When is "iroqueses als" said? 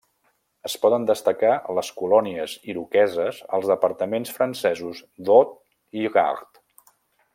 2.73-3.69